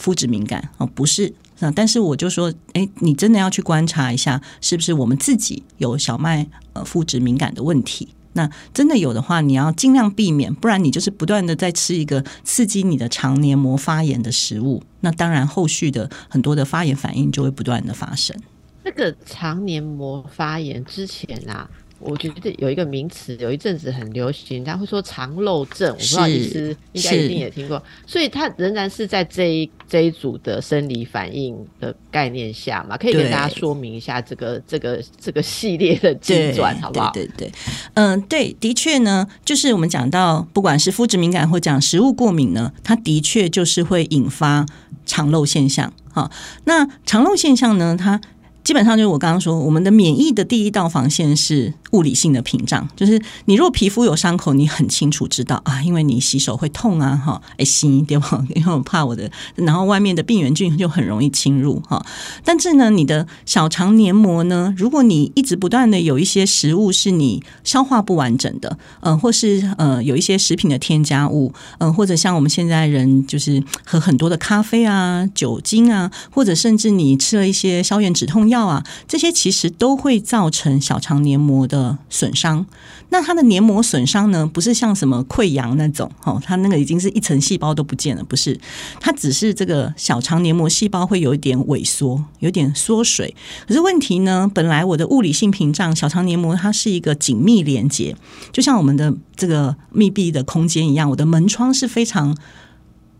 [0.00, 1.34] 麸质敏感哦，不是。
[1.58, 8.08] 那但是我就说，哎，你真的要去观察一下，是不是我们自己有小麦呃麸质敏感的问题？
[8.34, 18.36] 那真的有的话，你要尽量避免，不然你就是不断的在吃一个刺激你的肠黏膜发炎的食物，那当然后续的很多的发炎反应就会不断的发生。
[18.84, 21.68] 那个肠黏膜发炎之前啊。
[21.98, 27.82] 我觉得有一个名词，有一阵子很流行，他会说肠漏症，我不知道意思，应该一定也听过。
[28.06, 37.10] 所以它仍然是在这一这一组的生理反应的概念下嘛，可以给大家说明一下这个这个这个系列的阶转，好不好？
[37.12, 37.50] 对对，
[37.94, 44.66] 嗯，对，的确呢，就是我们讲到，不管是肤质敏感或讲食物过敏呢，它的确就是会引发
[45.06, 45.92] 肠漏现象。
[46.12, 46.30] 好，
[46.64, 48.20] 那肠漏现象呢，它。
[48.66, 58.44] 基本上就是我刚刚说，我们的免疫的第一道防线是物理性的屏障，就是你若皮肤有伤口，你很清楚知道啊，因为你洗手会痛啊，哈，哎，心对吧？
[58.56, 62.04] 因为我怕我的，然后外面的病原菌就很容易侵入哈。
[62.42, 78.55] 但是呢，你的小肠黏膜呢，如果你一直不断的有一些食物是你消化不完整的，嗯，或是呃有一些食品的添加物，嗯，或者像我们现在人就是喝很多的咖啡啊、酒精啊，或者甚至你吃了一些消炎止痛药。
[78.56, 82.64] 药啊，这些其实都会造成小肠黏膜的损伤。
[83.10, 88.58] 那它的黏膜损伤呢，不是像什么溃疡那种，哦，它那个已经是一层细胞都不见了，不是，
[88.98, 93.36] 它只是这个小肠黏膜细胞会有一点萎缩，有点缩水。
[93.68, 98.16] 可是问题呢，本来我的物理性屏障小肠黏膜它是一个紧密连接，
[98.52, 102.34] 就像我们的这个密闭的空间一样，我的门窗是非常。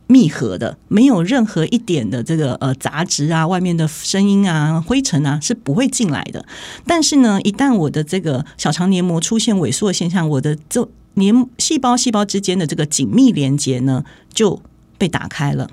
[0.09, 6.45] 密合的，没有任何一点的这个呃杂质啊，外面的声音啊、灰尘啊是不会进来的。
[6.87, 14.63] 但是呢，一旦我的这个小肠黏膜出现萎缩现象，我的这黏细胞细胞之间的这个紧密连接呢就
[14.97, 15.69] 被打开了。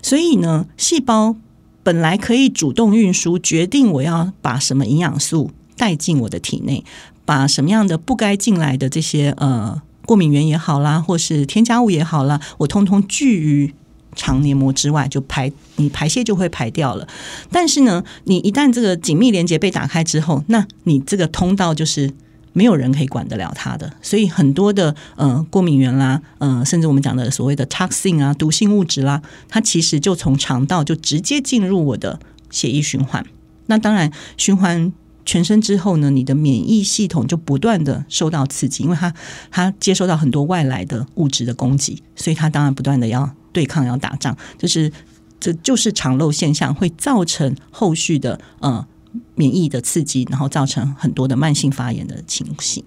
[0.00, 1.36] 所以呢，细胞
[1.82, 6.82] 本来可以主动运输，决定我要把什么营养素带进我的体内，
[7.26, 9.82] 把什么样的不该进来的这些呃。
[10.06, 13.72] 过敏源也好啦，或是添加物也好啦，我通通拒于
[14.14, 17.08] 肠黏膜之外，就排你排泄就会排掉了。
[17.50, 22.12] 但是呢，你一旦这个紧密连接被打开之后，那你这个通道就是
[22.52, 33.26] 没有人可以管得了它的，所以很多的呃过敏源啦，呃，甚至我们讲的所谓的 toxin 啊，毒性物质啦，它其实就从肠道就直接进入我的血液循环。
[33.66, 34.92] 那当然，循环
[35.24, 39.14] 全身之后呢，你的免疫系统就不断的受到刺激，因为它
[39.50, 44.92] 它接收到很多外来的物质的攻击，所以它当然不断的要对抗、要打仗，就是
[45.40, 48.86] 这就是肠漏现象会造成后续的呃
[49.34, 52.84] 免疫的刺激，然后造成很多的慢性发炎的情形。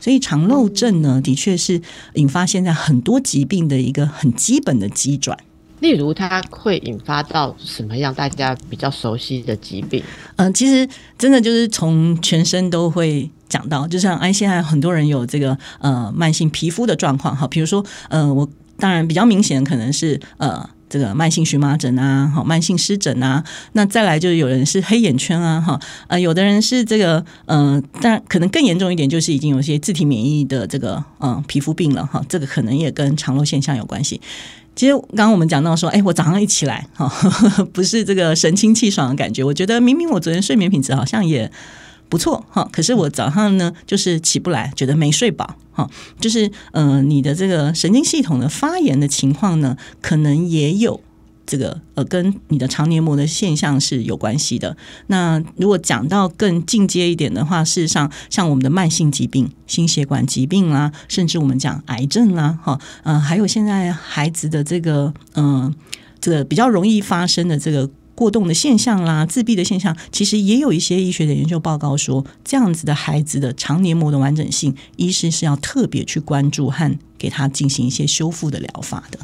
[0.00, 1.80] 所以肠漏症呢，的确是
[2.14, 5.38] 引发现在很多疾病的一个很基本的机转。
[5.80, 10.02] 例如，它会引发到什么样大家比较熟悉的疾病？
[10.36, 34.20] 嗯，其实真的就是从全身都会讲到，就像哎，现在很多人有这个呃慢性皮肤的状况哈，比如说呃，我当然比较明显可能是呃这个慢性荨麻疹啊，好慢性湿疹啊，那再来就是有人是黑眼圈啊，哈呃有的人是这个呃，但可能更严重一点就是已经有些自体免疫的这个嗯皮肤病了哈，这个可能也跟肠漏现象有关系。
[34.76, 37.08] 其实刚刚我们讲到说，哎，我早上一起来，哈，
[37.72, 39.42] 不是这个神清气爽的感觉。
[39.42, 41.50] 我觉得明明我昨天睡眠品质好像也
[42.08, 45.88] 不错，哈，可是我早上呢就是起不来，觉得没睡饱，哈，
[46.20, 51.00] 就是呃，你的这个神经系统的发炎的情况呢，可能也有。
[51.46, 54.76] 这个呃，跟你的肠黏膜的现象是有关系的。
[55.06, 65.72] 那如果讲到更进阶一点的话，事实上，像我们的慢性疾病、心血管疾病啦，甚至我们讲癌症啦，哈，呃，还有现在孩子的这个，嗯，
[66.20, 79.18] 这个比较容易发生的这个过动的现象啦、自闭的现象，其实也有一些医学的研究报告说，这样子的孩子的肠黏膜的完整性，医师是要特别去关注和给他进行一些修复的疗法的。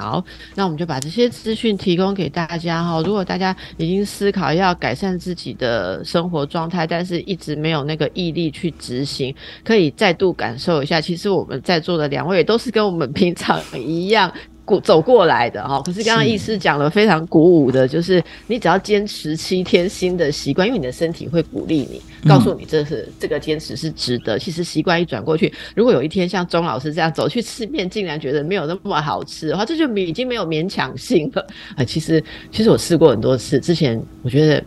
[0.00, 3.02] 好，那我们就把这些资讯提供给大家哈。
[3.02, 11.02] 如果大家已经思考要改善自己的生活状态，但是一直没有那个毅力去执行，可以再度感受一下。
[11.02, 14.32] 其实我们在座的两位都是跟我们平常一样。
[14.78, 24.38] 走过来的哈，可是刚刚医师讲了非常鼓舞的，就是你只要坚持七天新的习惯，因为你的身体会鼓励你，告诉你这是这个坚持是值得。
[24.38, 31.82] 其实习惯一转过去，如果有一天像钟老师这样走去吃面，竟然觉得没有那么好吃的话，这就已经没有勉强性了啊。
[31.88, 34.62] 其实其实我试过很多次，之前我觉得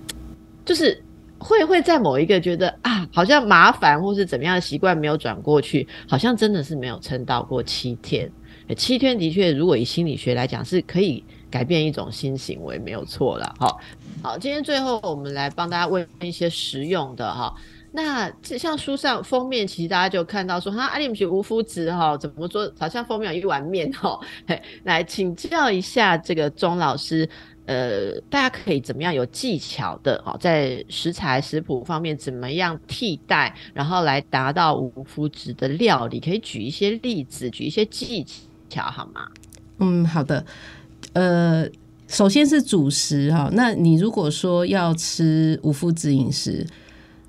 [0.65, 0.99] 就是
[1.37, 8.29] 会会在某一个觉得啊，好像麻烦或是怎么样的习惯没有转过去，好像真的是没有撑到过七天。
[8.75, 13.55] 七天的确，如果以心理学来讲，是可以改变一种新行为，没有错了。
[13.59, 13.79] 好，
[14.21, 17.53] 好，今天最后我们来帮大家问一些实用的哈。
[17.91, 22.71] 那像书上封面，其实大家就看到说，哈，阿里姆学无麸质哈，怎么说？
[22.79, 24.19] 好像封面有一碗面哈。
[24.83, 27.27] 来请教一下这个钟老师。
[27.65, 36.19] 呃，大家可以怎么样有技巧的哦，在食材食谱方面怎么样替代，然后来达到无麸质的料理？
[36.19, 38.33] 可以举一些例子，举一些技巧
[38.81, 39.27] 好吗？
[39.79, 40.43] 嗯，好的。
[41.13, 41.65] 呃，
[42.07, 46.65] 首先是主食哈，那你如果说要吃无麸质饮食，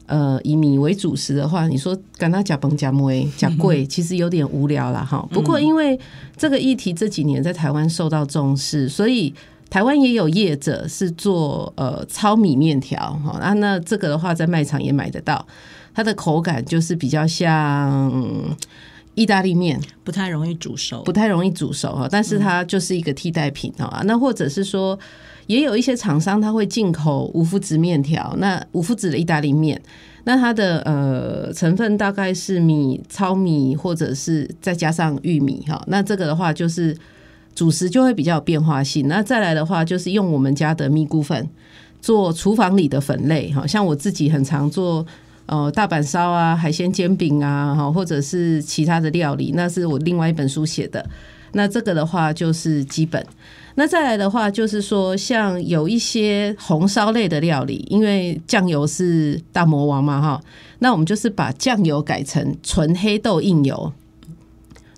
[0.07, 5.27] 呃，以米为主食的话，你说跟他假崩假梅假贵， 其实有点无聊了哈。
[5.31, 5.99] 不过因为
[6.37, 9.35] 这个议题这几年在台湾受到重视，所以。
[9.71, 15.45] 台湾也有业者是做呃糙米面条哈啊，那这个的话在卖场也买得到，
[15.93, 18.09] 它的口感就是比较像
[19.15, 24.03] 意大利面，不太容易煮熟，不太容易煮熟哈，但是它就是一个替代品啊。
[24.05, 24.99] 那或者是说，
[25.47, 29.81] 也有一些厂商他会进口无麸质面条，那无麸质的意大利面，
[30.25, 36.97] 那它的呃成分大概是米糙米或者是再加上玉米哈，那这个的话就是。
[37.57, 39.07] 主食就会比较有变化性。
[39.07, 41.49] 那再来的话，就是用我们家的咪咕粉
[42.01, 45.07] 做厨房里的粉类，哈，像我自己很常做
[45.47, 51.05] 哦大阪烧啊、海鲜煎饼啊，哈，或者是其他的料理，那是我另外一本书写的。
[51.53, 53.25] 那这个的话就是基本。
[53.77, 60.41] 那再来的话，就是说像有一些红烧类的料理，因为酱油是大魔王嘛，哈，
[60.79, 63.93] 那我们就是把酱油改成纯黑豆硬油。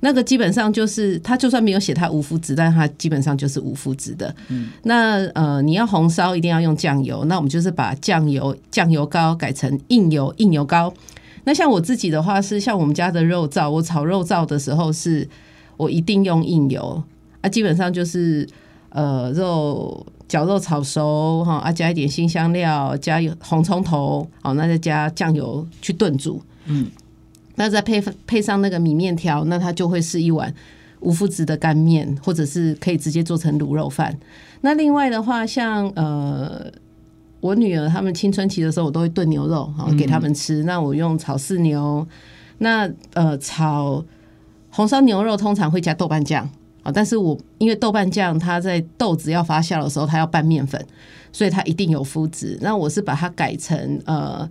[0.06, 4.32] 那个基本上就是，他就算没有写它无麸质，但它基本上就是无麸质的。
[4.46, 10.94] 嗯，那呃，你要红烧一定要用酱油，那我们就是把酱油酱油膏改成硬油硬油膏。
[11.42, 15.28] 那像我自己的话是，像我们家的肉燥，我炒肉燥的时候是，
[15.76, 17.02] 我一定用硬油
[17.40, 18.48] 啊，基本上就是
[18.90, 26.86] 呃肉绞肉炒熟哈啊，加一点新香料，加红葱头，好，那再加酱油去炖煮，嗯。
[27.56, 30.52] 那再配配上那个米面条，那它就会是一碗
[31.00, 34.16] 无麸质的干面，或者是可以直接做成卤肉饭。
[34.62, 36.66] 那另外的话，像呃，
[37.40, 40.64] 我女儿他们青春期的时候，我都会炖牛肉好给他们吃。
[40.64, 42.06] 那我用炒四牛，
[42.58, 44.04] 那呃炒
[44.70, 46.48] 红烧牛肉通常会加豆瓣酱
[46.82, 50.84] 啊，但是我因为豆瓣酱它在豆子要发酵的时候，它要拌面粉，
[51.32, 52.58] 所以它一定有麸质。
[52.60, 54.48] 那我是把它改成呃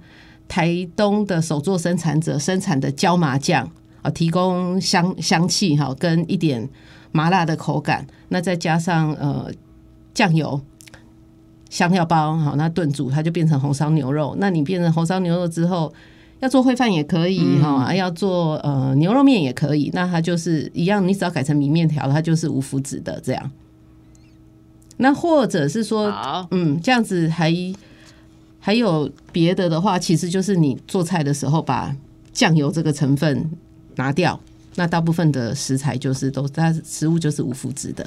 [0.48, 3.70] 台东的手作生产者生产的椒麻酱
[4.02, 6.70] 啊，提供香香气哈，跟一点
[7.12, 8.06] 麻辣的口感。
[8.30, 9.52] 那再加上呃
[10.14, 10.62] 酱油。
[11.68, 14.34] 香料包好，那炖煮它就变成红烧牛肉。
[14.40, 15.92] 那你变成红烧牛肉之后，
[16.40, 19.90] 要做烩饭也可以哈，要做呃牛肉面也可以。
[19.92, 23.52] 那它就是一样，你只要改成米面条，它就是无麸质的这样。
[24.98, 26.14] 那或者是说，
[26.52, 27.52] 嗯，这样子还
[28.66, 31.96] 还有别的的话，其实就是你做菜的时候把
[32.34, 33.48] 酱油这个成分
[33.96, 34.40] 拿掉，
[34.74, 38.04] 那大部分的食材就是都它食物就是无麸质的。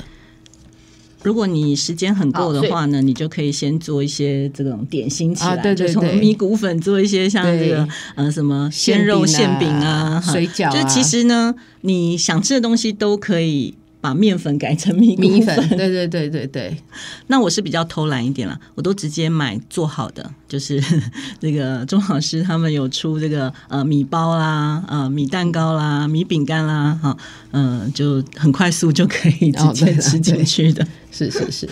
[1.23, 7.87] 如果你时间很够的话呢，你就可以先做一些这种点心起来，对对对，米谷粉做一些像这个
[8.17, 13.75] 呃什么鲜肉馅饼啊、水饺，啊就其实呢，你想吃的东西都可以。
[14.01, 16.77] 把面粉改成米米粉，对对对对对。
[17.29, 20.83] 那我是比较偷懒一点了，我都直接买做好的，就是
[21.41, 27.17] 这个钟老师他们有出这个呃米包啦、呃米蛋糕啦、米饼干啦，哈，
[27.53, 30.87] 嗯，就很快速就可以直接吃进去的。
[31.11, 31.69] 是是是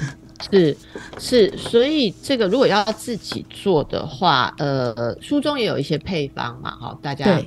[0.50, 0.76] 是
[1.18, 7.40] 是，所以这个如果要自己做的话，呃，书中也有一些配方嘛，哈，大家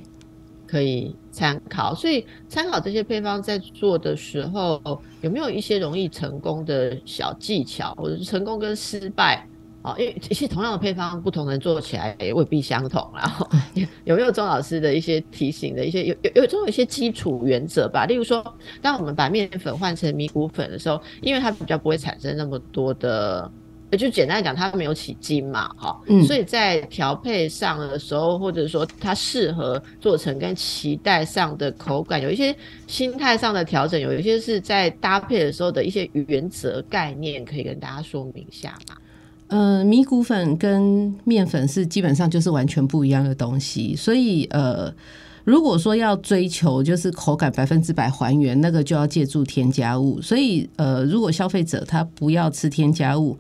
[0.70, 1.16] 可以。
[1.32, 4.82] 参考，所以参考这些配方在做的时候，
[5.22, 9.48] 有没有一些容易成功的小技巧，或者是成功跟失败
[9.82, 9.96] 啊？
[9.98, 13.10] 因为其实同样的配方，不同人做起来也未必相同。
[13.16, 13.48] 然 后
[14.04, 18.06] 有没有钟老师的一些提醒的一些有有有总有一些基础原则吧？
[18.06, 18.44] 例如说，
[18.82, 23.50] 当我们把面粉换成米谷粉的时候，因为它比较不会产生那么多的。
[23.98, 38.96] 就简单讲，它没有起筋嘛，哈，所以在调配上的时候，或者说它适合做成跟期待上的口感，有一些心态上的调整，有一些是在搭配的时候的一些原则概念，可以跟大家说明一下嘛。
[39.48, 44.94] 呃，米谷粉跟面粉是基本上就是完全不一样的东西，所以呃，
[45.44, 50.22] 如果说要追求就是口感百分之百还原，那个就要借助添加物。
[50.22, 53.36] 所以呃，如果消费者他不要吃添加物。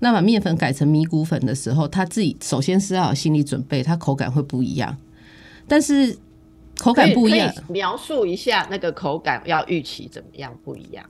[0.00, 4.96] 那把面粉改成米谷粉的时候，他自己首先是要有心理准备，它口感会不一样。
[5.66, 6.14] 但是
[6.76, 11.02] 口感不一样，描述一下那个口感要预期怎么样不一样？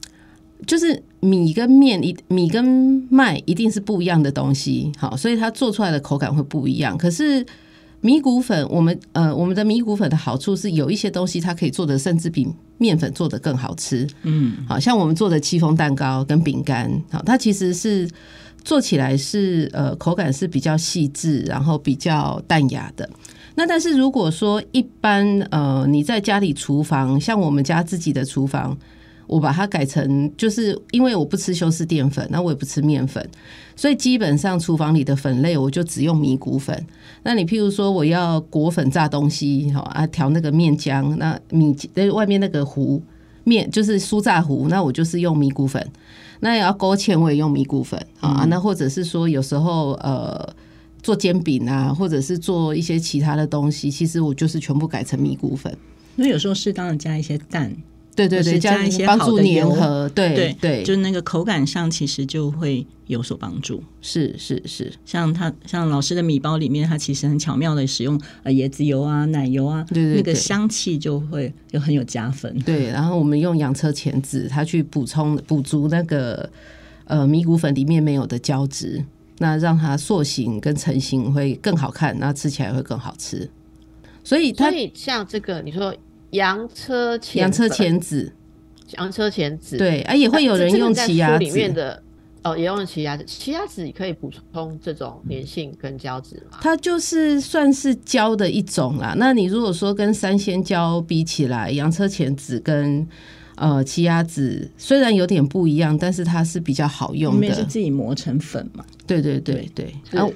[0.67, 2.65] 就是米跟面一米跟
[3.11, 6.97] 麦一定是不一样的东西，好，所以它做出来的口感会不一样。
[6.97, 7.45] 可是
[8.01, 12.47] 米谷粉，我们呃，我们的米谷粉的好处是有一些东西它可以做的甚至比
[12.79, 14.07] 面粉做的更好吃。
[14.23, 18.09] 嗯，好像我们做的戚风蛋糕跟饼干，好，它其实是。
[18.65, 23.09] 做起来是呃口感是比较细致，然后比较淡雅的。
[23.55, 28.77] 那但是如果说一般呃你在家里厨房，像我们家自己的厨房，
[29.27, 33.25] 我把它改成就是因为我不吃修饰淀粉，那我也不吃面粉，
[33.77, 36.87] 所以基本上厨房里的粉类我就只用米谷粉。
[37.23, 41.77] 那你譬如说我要裹粉炸东西，哈啊调那个面浆，那米
[42.13, 43.01] 外面那个糊
[43.45, 45.87] 面就是酥炸糊，那我就是用米谷粉。
[46.45, 48.45] 那也要勾芡，我也用米谷粉啊。
[48.51, 50.47] 那或者是说，有时候呃
[51.03, 55.75] 做煎饼啊，或者是做一些其他的东西，其实我就是全部改成米谷粉。
[56.17, 57.75] 那有时候适当的加一些蛋。
[58.17, 63.83] 对对对，加一些帮助粘合，对对对，就是那个口感上其实就会有所帮助。
[64.01, 72.57] 是是是，像他像老师的米包里面，它其实很巧妙的使用呃椰子油啊、奶油啊，对对，那个香气就会就很有加分。
[72.61, 76.49] 对，然后我们用洋车前子，它去补充补足那个
[77.07, 79.05] 呃米谷粉里面没有的胶质，
[79.39, 83.51] 那让它塑形跟成型会更好看，那吃起来会更好吃。
[84.23, 85.93] 所以它像这个你说。
[86.35, 88.33] 洋车前洋车前子，
[88.99, 92.03] 洋车前子，对，啊，也会有人用奇亚里面的
[92.43, 96.59] 哦，也用奇亚籽，奇亚籽可以补充这种粘性跟胶质吗？
[96.61, 99.15] 它就是算是胶的一种啦。
[99.17, 103.07] 那你如果说跟三鲜胶比起来，洋车前子跟
[103.55, 108.85] 呃奇亚籽虽然有点不一样，但是它是比较好用的，是自己磨成粉嘛？
[109.07, 110.33] 对对对对，然后。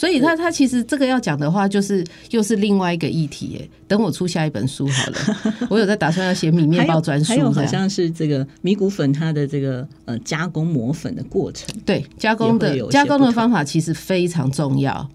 [0.00, 3.58] 所以，他他其实这个要讲的话，就是又是另外一个议题。
[3.60, 5.18] 哎，等我出下一本书好了，
[5.68, 7.26] 我有在打算要写米面包专书。
[7.30, 15.06] 还有好像是这个米谷粉它的这个呃加工磨粉的过程，对加工的加工的方法其实非常重要，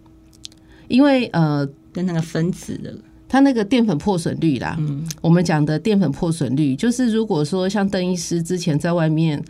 [0.88, 2.94] 因为呃跟那个分子的。
[3.28, 9.44] 它那个淀粉破损率啦，嗯，我们讲的淀粉破损率，就是如果说像邓医师之前在外面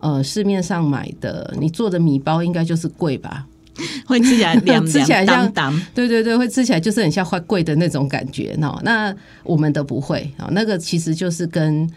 [0.00, 3.46] 呃市面上买的，你做的米包应该就是贵吧？
[4.06, 5.82] 会吃起来凉吃起来凉像当当。
[5.94, 8.80] 对对对，会吃起来就是很像坏贵的那种感觉喏。
[8.82, 11.88] 那我们的不会啊，那个其实就是跟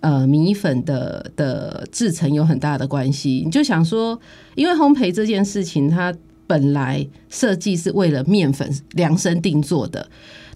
[0.00, 3.42] 呃米粉的的制成有很大的关系。
[3.44, 4.18] 你就想说，
[4.54, 6.14] 因为烘焙这件事情，它
[6.46, 10.06] 本来设计是为了面粉量身定做的，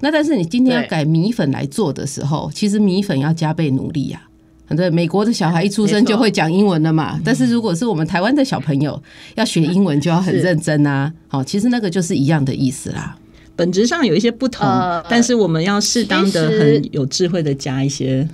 [0.01, 4.22] 那但是你今天要改米粉来做的时候，其实米粉要加倍努力呀、
[4.74, 9.00] 对，美国的小孩一出生就会讲英文了嘛，但是如果是我们台湾的小朋友
[9.36, 11.12] 要学英文，就要很是认真啊。
[11.28, 13.16] 好，其实那个就是一样的意思啦。
[13.54, 18.28] 本质上有一些不同，呃但是我们要适当的、很有智慧的加一些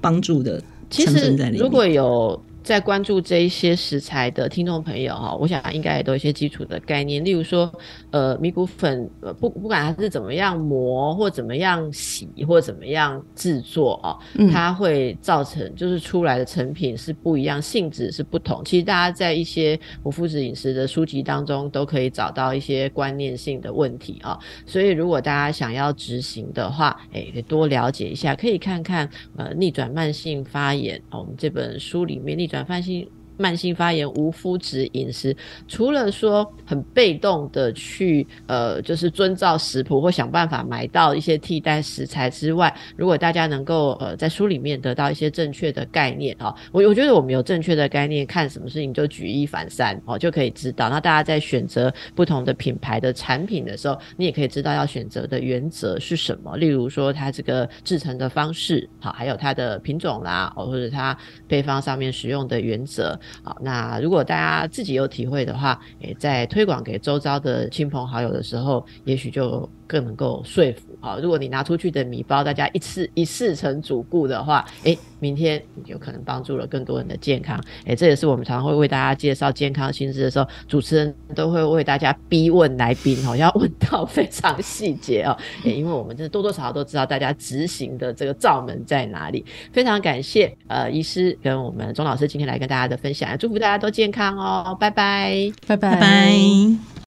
[0.00, 1.60] 帮助的成分在里面。
[1.60, 7.70] 如果有在关注这一些食材的听众朋友哈，我想应该也都有一些基础的概念，例如说，
[8.10, 14.52] 呃，米谷粉，呃，不不管它是怎么样磨或怎么样洗或怎么样制作啊，嗯。
[14.52, 18.62] 它会造成就是出来的成品是不一样，性质是不同。
[18.64, 33.10] 其实大家在一些无麸质饮食的书籍当中都可以找到一些观念性的问题啊，所以如果大家想要执行的话，哎，可以多了解一下，可以看看呃逆转慢性发炎哦，我们这本书里面逆转慢性。
[33.42, 35.36] 慢性发炎无麸质饮食，
[35.66, 50.88] 除了说很被动的去呃，就是遵照食谱或想办法买到一些替代食材之外，如果大家能够呃在书里面得到一些正确的概念啊、我我觉得我们有正确的概念，看什么事情就举一反三哦，就可以知道。
[50.88, 56.56] 那大家在选择不同的品牌的产品的时候，你也可以知道要选择的原则是什么。
[56.56, 61.16] 例如说它这个制成的方式，好，还有它的品种啦，哦，或者它
[61.48, 63.18] 配方上面使用的原则。
[63.42, 70.96] 好，那如果大家自己有体会的话，也，在推广给周遭的亲朋好友的时候，也许就更能够说服。
[71.02, 77.62] 好，如果你拿出去的米包，大家一次一试成主顾的话，诶，明天你就可能帮助了更多人的健康。
[77.84, 85.36] 诶，这也是我们常常会为大家介绍健康新知的时候，主持人都会为大家逼问来宾，好要问到非常细节哦。
[85.64, 89.44] 诶，因为我们真的多多少少都知道大家执行的这个罩门在哪里。
[89.72, 95.52] 非常感谢呃医师跟我们钟老师今天来跟大家的分享，祝福大家都健康哦，拜拜。
[95.66, 96.92] 拜拜拜拜。